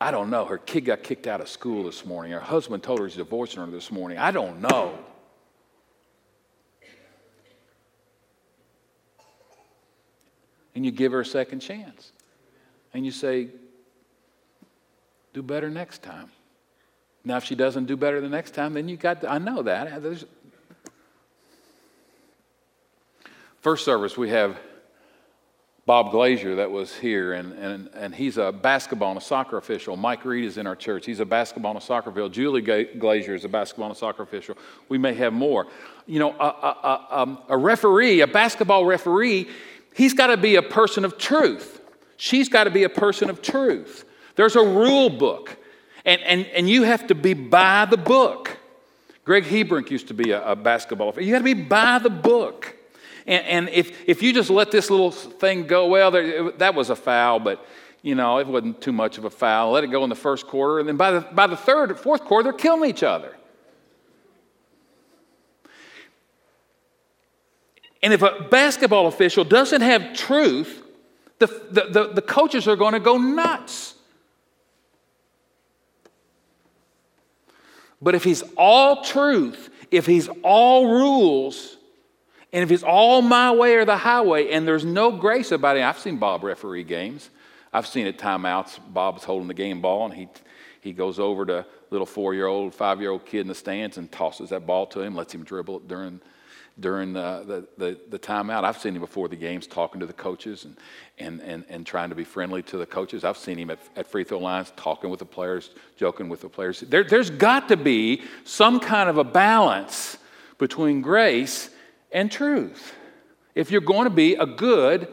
[0.04, 0.44] I don't know.
[0.44, 2.32] Her kid got kicked out of school this morning.
[2.32, 4.18] Her husband told her he's divorcing her this morning.
[4.18, 4.98] I don't know.
[10.74, 12.12] And you give her a second chance.
[12.92, 13.48] And you say,
[15.32, 16.30] do better next time.
[17.24, 19.62] Now, if she doesn't do better the next time, then you got to, I know
[19.62, 20.02] that.
[20.02, 20.26] There's,
[23.62, 24.58] first service, we have
[25.86, 29.98] Bob Glazier that was here, and, and, and he's a basketball and a soccer official.
[29.98, 31.04] Mike Reed is in our church.
[31.04, 32.30] He's a basketball and a soccer official.
[32.30, 34.56] Julie Glazier is a basketball and a soccer official.
[34.88, 35.66] We may have more.
[36.06, 39.46] You know, a, a, a, um, a referee, a basketball referee,
[39.94, 41.82] he's got to be a person of truth.
[42.16, 44.06] She's got to be a person of truth.
[44.36, 45.54] There's a rule book,
[46.06, 48.56] and, and, and you have to be by the book.
[49.26, 51.12] Greg Hebrink used to be a, a basketball.
[51.20, 52.74] You got to be by the book.
[53.26, 56.90] And, and if, if you just let this little thing go, well, there, that was
[56.90, 57.64] a foul, but
[58.02, 59.72] you know, it wasn't too much of a foul.
[59.72, 61.94] Let it go in the first quarter, and then by the, by the third or
[61.94, 63.34] fourth quarter, they're killing each other.
[68.02, 70.82] And if a basketball official doesn't have truth,
[71.38, 73.94] the, the, the, the coaches are going to go nuts.
[78.02, 81.78] But if he's all truth, if he's all rules,
[82.54, 85.82] and if it's all my way or the highway and there's no grace about it,
[85.82, 87.28] I've seen Bob referee games.
[87.72, 90.28] I've seen at timeouts, Bob's holding the game ball and he,
[90.80, 93.98] he goes over to little four year old, five year old kid in the stands
[93.98, 96.20] and tosses that ball to him, lets him dribble it during,
[96.78, 98.62] during the, the, the, the timeout.
[98.62, 100.76] I've seen him before the games talking to the coaches and,
[101.18, 103.24] and, and, and trying to be friendly to the coaches.
[103.24, 106.48] I've seen him at, at free throw lines talking with the players, joking with the
[106.48, 106.78] players.
[106.78, 110.18] There, there's got to be some kind of a balance
[110.58, 111.70] between grace
[112.14, 112.94] and truth
[113.54, 115.08] if you're going to be a good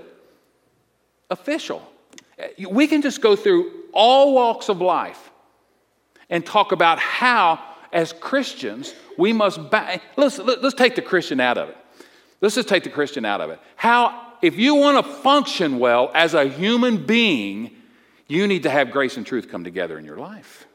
[1.29, 1.85] official.
[2.69, 5.31] We can just go through all walks of life
[6.29, 7.59] and talk about how,
[7.91, 9.69] as Christians, we must.
[9.69, 11.77] Ba- let's, let's take the Christian out of it.
[12.39, 13.59] Let's just take the Christian out of it.
[13.75, 17.71] How, if you want to function well as a human being,
[18.27, 20.65] you need to have grace and truth come together in your life.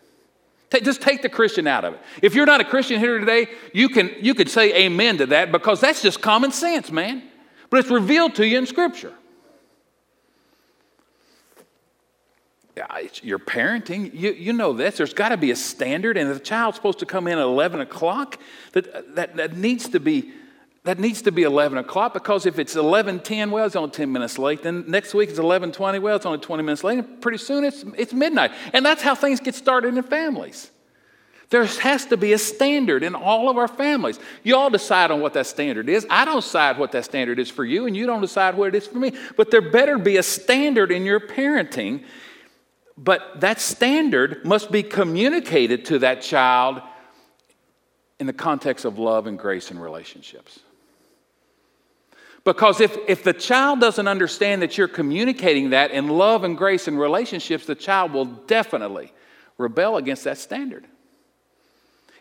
[0.70, 2.00] Take, just take the Christian out of it.
[2.22, 5.52] If you're not a Christian here today, you can you could say amen to that
[5.52, 7.22] because that's just common sense, man.
[7.70, 9.14] But it's revealed to you in Scripture.
[13.22, 14.12] You're parenting.
[14.12, 14.98] You, you know this.
[14.98, 17.44] There's got to be a standard, and if the child's supposed to come in at
[17.44, 18.38] 11 o'clock,
[18.72, 20.30] that, that, that needs to be
[20.86, 24.38] that needs to be 11 o'clock because if it's 11.10 well it's only 10 minutes
[24.38, 24.62] late.
[24.62, 26.98] Then next week it's 11.20 well it's only 20 minutes late.
[26.98, 28.52] And pretty soon it's, it's midnight.
[28.72, 30.70] And that's how things get started in families.
[31.50, 34.18] There has to be a standard in all of our families.
[34.44, 36.06] You all decide on what that standard is.
[36.08, 38.76] I don't decide what that standard is for you and you don't decide what it
[38.76, 39.12] is for me.
[39.36, 42.04] But there better be a standard in your parenting.
[42.96, 46.80] But that standard must be communicated to that child
[48.20, 50.60] in the context of love and grace and relationships
[52.46, 56.86] because if, if the child doesn't understand that you're communicating that in love and grace
[56.86, 59.12] and relationships, the child will definitely
[59.58, 60.86] rebel against that standard.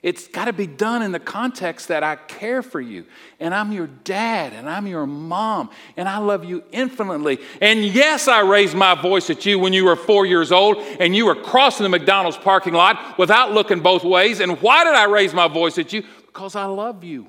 [0.02, 3.06] It's got to be done in the context that I care for you,
[3.40, 7.38] and I'm your dad, and I'm your mom, and I love you infinitely.
[7.62, 11.16] And yes, I raised my voice at you when you were four years old and
[11.16, 14.40] you were crossing the McDonald's parking lot without looking both ways.
[14.40, 16.04] And why did I raise my voice at you?
[16.26, 17.28] Because I love you.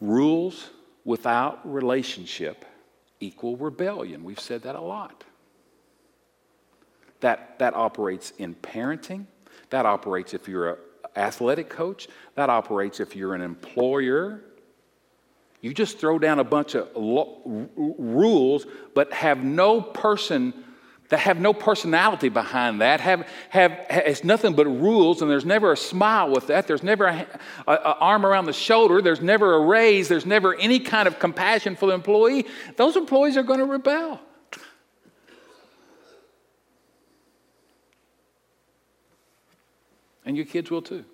[0.00, 0.70] Rules
[1.04, 2.64] without relationship
[3.20, 4.24] equal rebellion.
[4.24, 5.24] We've said that a lot.
[7.20, 9.26] That, that operates in parenting,
[9.68, 10.76] that operates if you're an
[11.16, 14.40] athletic coach, that operates if you're an employer.
[15.60, 20.54] You just throw down a bunch of lo- rules, but have no person
[21.10, 25.72] that have no personality behind that, have, have, it's nothing but rules, and there's never
[25.72, 26.68] a smile with that.
[26.68, 27.26] There's never an
[27.66, 29.02] arm around the shoulder.
[29.02, 30.08] There's never a raise.
[30.08, 32.46] There's never any kind of compassion for the employee.
[32.76, 34.20] Those employees are going to rebel.
[40.24, 41.04] And your kids will too.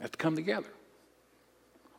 [0.00, 0.66] Have to come together.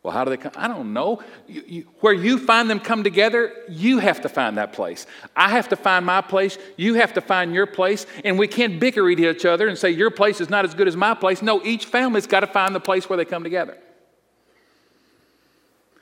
[0.04, 0.52] Well, how do they come?
[0.58, 1.24] I don't know.
[1.48, 5.08] You, you, where you find them come together, you have to find that place.
[5.34, 6.58] I have to find my place.
[6.76, 8.06] You have to find your place.
[8.26, 10.90] And we can't bicker at each other and say, your place is not as good
[10.90, 11.42] as my place.
[11.42, 13.78] No, each family's got to find the place where they come together.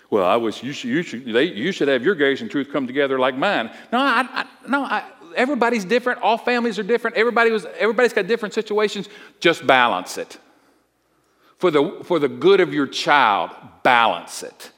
[0.10, 2.70] Well, I wish you should, you should, they, you should have your grace and truth
[2.74, 3.70] come together like mine.
[3.93, 5.04] No, I, I no, I,
[5.36, 6.22] everybody's different.
[6.22, 7.18] All families are different.
[7.18, 9.08] Everybody was, everybody's got different situations.
[9.39, 10.39] Just balance it
[11.62, 13.51] for the, for the good of your child,
[13.84, 14.72] balance it.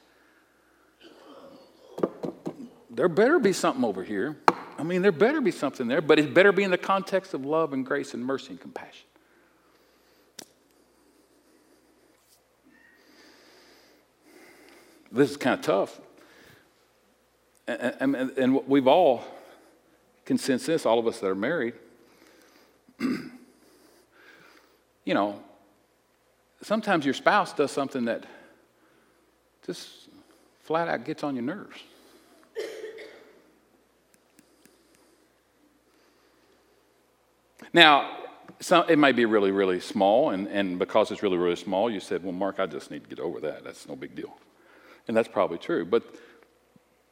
[2.90, 4.36] There better be something over here.
[4.78, 7.42] I mean, there better be something there, but it better be in the context of
[7.42, 9.06] love and grace and mercy and compassion.
[15.10, 15.98] This is kind of tough.
[17.66, 19.24] And, and, and we've all
[20.66, 21.72] this, all of us that are married.
[23.00, 23.30] you
[25.06, 25.42] know,
[26.64, 28.24] sometimes your spouse does something that
[29.66, 30.08] just
[30.62, 31.78] flat out gets on your nerves.
[37.72, 38.18] Now,
[38.60, 42.00] some, it may be really, really small, and, and because it's really, really small, you
[42.00, 43.64] said, Well, Mark, I just need to get over that.
[43.64, 44.36] That's no big deal.
[45.08, 45.84] And that's probably true.
[45.84, 46.04] But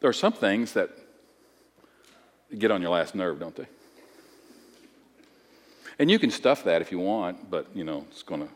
[0.00, 0.90] there are some things that
[2.56, 3.66] get on your last nerve, don't they?
[5.98, 8.48] And you can stuff that if you want, but, you know, it's going to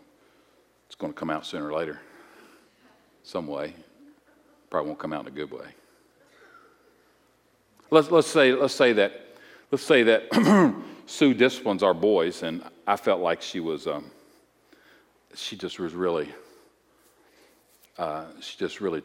[0.86, 2.00] it's going to come out sooner or later,
[3.22, 3.74] some way.
[4.70, 5.66] Probably won't come out in a good way.
[7.90, 9.36] Let's, let's, say, let's say that,
[9.70, 10.74] let's say that
[11.06, 14.10] Sue disciplines our boys, and I felt like she was, um,
[15.34, 16.28] she just was really,
[17.96, 19.02] uh, she just really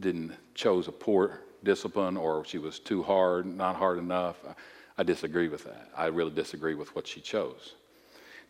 [0.00, 4.36] didn't chose a poor discipline, or she was too hard, not hard enough.
[4.48, 4.54] I,
[4.98, 5.90] I disagree with that.
[5.94, 7.74] I really disagree with what she chose.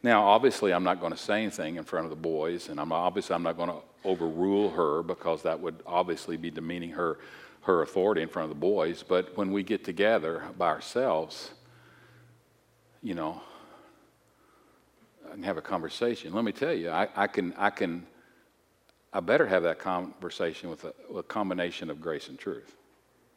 [0.03, 2.93] Now, obviously, I'm not going to say anything in front of the boys, and I'm
[2.93, 7.19] obviously I'm not going to overrule her because that would obviously be demeaning her
[7.63, 9.03] her authority in front of the boys.
[9.03, 11.51] But when we get together by ourselves,
[13.03, 13.41] you know,
[15.33, 16.33] and have a conversation.
[16.33, 18.07] Let me tell you, I, I can I can
[19.13, 22.75] I better have that conversation with a, a combination of grace and truth.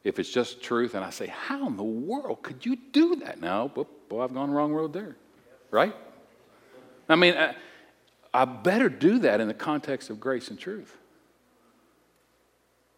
[0.03, 3.41] If it's just truth, and I say, "How in the world could you do that?"
[3.41, 5.15] Now, boy, I've gone the wrong road there,
[5.71, 5.93] right?
[7.09, 7.55] I mean, I,
[8.33, 10.95] I better do that in the context of grace and truth.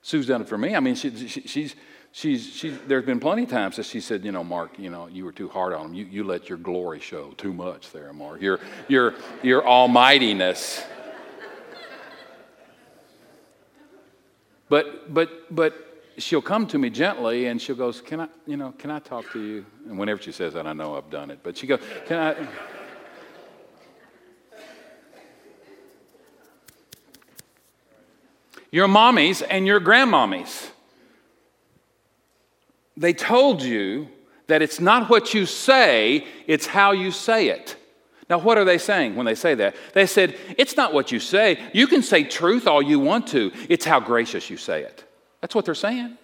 [0.02, 0.76] Sue's done it for me.
[0.76, 1.76] I mean, she, she, she's,
[2.12, 5.08] she's, she's, there's been plenty of times that she said, you know, Mark, you know,
[5.08, 5.94] you were too hard on him.
[5.94, 8.42] You, you let your glory show too much there, Mark.
[8.42, 10.84] Your, your, your almightiness.
[14.70, 15.74] But, but, but
[16.18, 19.32] she'll come to me gently and she'll go, can I, you know, can I talk
[19.34, 19.66] to you?
[19.88, 21.40] And whenever she says that, I know I've done it.
[21.44, 22.48] But she goes, can I?
[28.72, 30.70] Your mommies and your grandmommies.
[32.98, 34.08] They told you
[34.48, 37.76] that it's not what you say, it's how you say it.
[38.30, 39.76] Now, what are they saying when they say that?
[39.94, 41.60] They said, It's not what you say.
[41.74, 45.04] You can say truth all you want to, it's how gracious you say it.
[45.42, 46.18] That's what they're saying.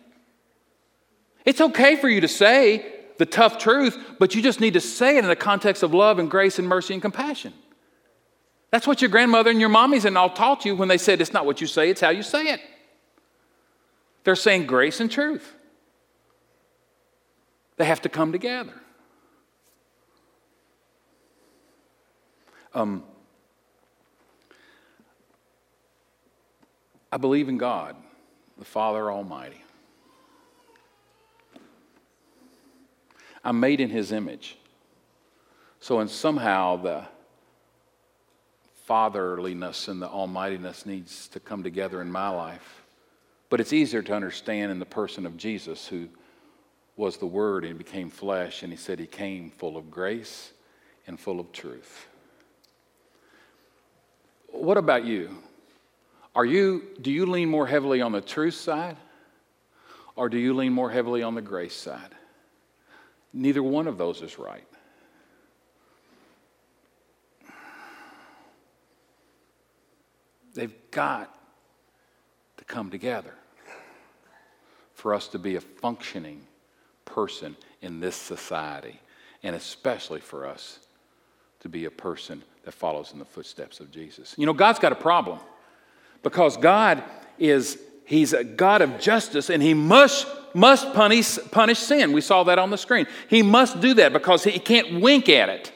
[1.45, 5.17] It's okay for you to say the tough truth, but you just need to say
[5.17, 7.53] it in the context of love and grace and mercy and compassion.
[8.69, 11.33] That's what your grandmother and your mommies and all taught you when they said it's
[11.33, 12.61] not what you say, it's how you say it.
[14.23, 15.53] They're saying grace and truth.
[17.77, 18.73] They have to come together.
[22.73, 23.03] Um,
[27.11, 27.95] I believe in God,
[28.57, 29.63] the Father Almighty.
[33.43, 34.57] I'm made in His image.
[35.79, 37.05] So, in somehow, the
[38.87, 42.83] fatherliness and the almightiness needs to come together in my life.
[43.49, 46.07] But it's easier to understand in the person of Jesus, who
[46.95, 50.53] was the Word and became flesh, and he said he came full of grace
[51.05, 52.07] and full of truth.
[54.47, 55.37] What about you?
[56.33, 58.95] Are you, do you lean more heavily on the truth side
[60.15, 62.15] or do you lean more heavily on the grace side?
[63.33, 64.67] Neither one of those is right.
[70.57, 71.31] They've got
[72.57, 73.35] to come together
[74.95, 76.41] for us to be a functioning
[77.05, 78.99] person in this society,
[79.43, 80.79] and especially for us
[81.59, 84.33] to be a person that follows in the footsteps of Jesus.
[84.35, 85.39] You know, God's got a problem
[86.23, 87.03] because God
[87.37, 92.13] is he's a God of justice and he must must punish punish sin.
[92.13, 93.05] We saw that on the screen.
[93.29, 95.71] He must do that because he can't wink at it.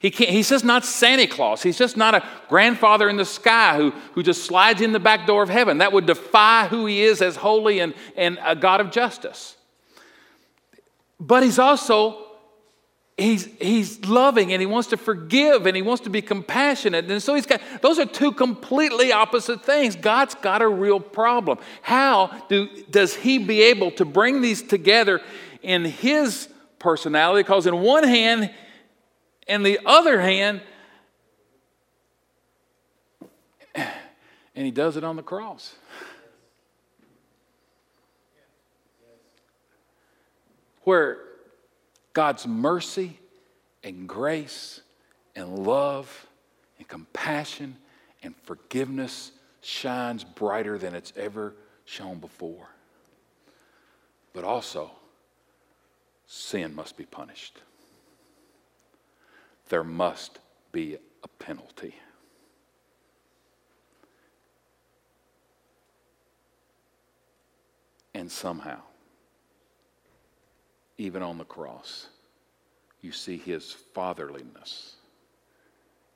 [0.00, 1.62] He can't, he's just not Santa Claus.
[1.62, 5.26] He's just not a grandfather in the sky who, who just slides in the back
[5.26, 5.78] door of heaven.
[5.78, 9.56] That would defy who he is as holy and, and a God of justice.
[11.20, 12.30] But he's also
[13.20, 17.10] he's, he's loving and he wants to forgive and he wants to be compassionate.
[17.10, 19.96] And so he's got, those are two completely opposite things.
[19.96, 21.58] God's got a real problem.
[21.82, 25.20] How do, does he be able to bring these together
[25.62, 26.48] in his
[26.78, 27.42] personality?
[27.42, 28.50] Because in one hand,
[29.46, 30.60] in the other hand,
[33.74, 33.88] and
[34.54, 35.74] he does it on the cross.
[40.84, 41.18] Where
[42.12, 43.18] God's mercy
[43.84, 44.80] and grace
[45.36, 46.26] and love
[46.78, 47.76] and compassion
[48.22, 52.68] and forgiveness shines brighter than it's ever shown before.
[54.32, 54.90] But also,
[56.26, 57.58] sin must be punished.
[59.70, 60.40] There must
[60.72, 61.94] be a penalty.
[68.12, 68.80] And somehow,
[70.98, 72.08] even on the cross,
[73.00, 74.96] you see his fatherliness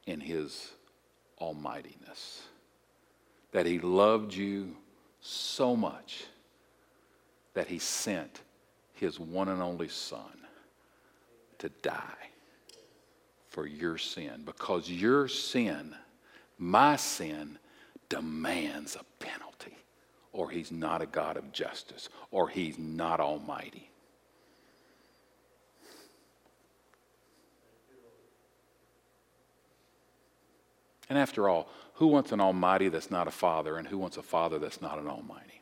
[0.07, 0.73] in his
[1.39, 2.43] almightiness.
[3.53, 4.77] That he loved you
[5.21, 6.25] so much
[7.55, 8.41] that he sent
[8.95, 10.41] his one and only son
[11.59, 12.34] to die
[13.55, 15.95] for your sin because your sin,
[16.59, 17.57] my sin,
[18.09, 19.79] demands a penalty,
[20.33, 23.89] or he's not a God of justice, or he's not almighty.
[31.09, 34.23] And after all, who wants an almighty that's not a father, and who wants a
[34.23, 35.61] father that's not an almighty?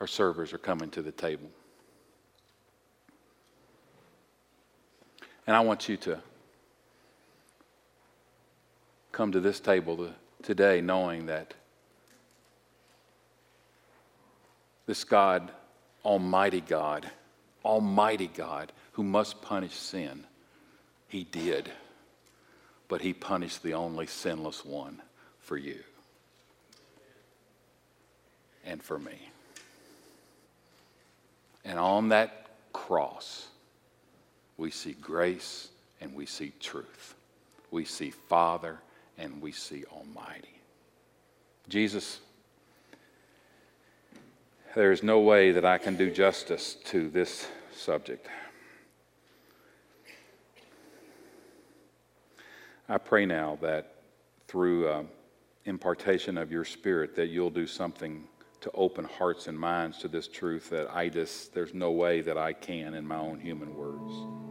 [0.00, 1.50] Our servers are coming to the table.
[5.46, 6.20] And I want you to
[9.10, 10.08] come to this table
[10.42, 11.54] today knowing that
[14.86, 15.50] this God,
[16.04, 17.10] Almighty God,
[17.64, 20.24] Almighty God, who must punish sin,
[21.08, 21.70] He did.
[22.88, 25.00] But He punished the only sinless one
[25.40, 25.78] for you
[28.64, 29.30] and for me.
[31.64, 33.48] And on that cross,
[34.56, 35.68] we see grace
[36.00, 37.14] and we see truth.
[37.70, 38.78] We see Father
[39.18, 40.60] and we see Almighty.
[41.68, 42.20] Jesus,
[44.74, 48.28] there is no way that I can do justice to this subject.
[52.88, 53.94] I pray now that
[54.48, 55.02] through uh,
[55.64, 58.24] impartation of your Spirit that you'll do something
[58.60, 62.38] to open hearts and minds to this truth that I just, there's no way that
[62.38, 64.41] I can in my own human words.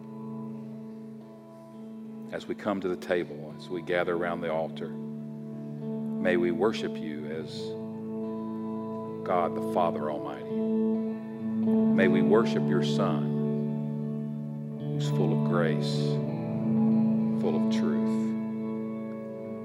[2.32, 6.96] As we come to the table, as we gather around the altar, may we worship
[6.96, 7.60] you as
[9.28, 10.50] God the Father Almighty.
[10.50, 15.94] May we worship your Son, who's full of grace,
[17.42, 18.00] full of truth.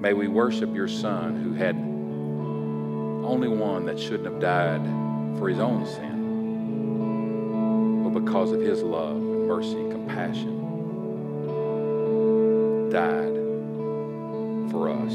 [0.00, 4.84] May we worship your Son, who had only one that shouldn't have died
[5.38, 10.55] for his own sin, but because of his love and mercy and compassion,
[12.90, 13.34] died
[14.70, 15.14] for us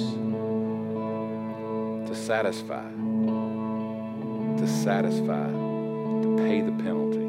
[2.07, 2.89] to satisfy,
[4.57, 7.27] to satisfy, to pay the penalty.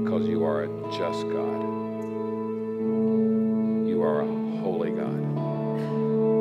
[0.00, 1.60] Because you are a just God.
[3.86, 4.26] You are a
[4.60, 5.20] holy God.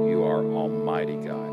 [0.09, 1.48] You are Almighty God.